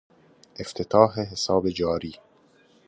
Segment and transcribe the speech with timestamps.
[0.59, 2.13] افتتاح حساب جاری.